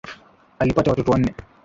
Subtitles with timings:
[0.59, 1.33] Alipata watoto wanne